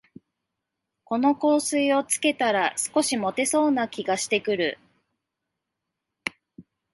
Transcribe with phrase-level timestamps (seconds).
[1.03, 4.79] この香水をつけたら、少しもてそうな気がしてくる